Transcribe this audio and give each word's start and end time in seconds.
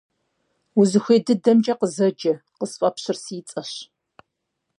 Узыхуей 0.79 1.19
дыдэмкӀэ 1.25 1.73
къызэджэ, 1.79 2.33
къысфӀэпщыр 2.59 3.17
си 3.23 3.37
цӀэщ. 3.49 3.71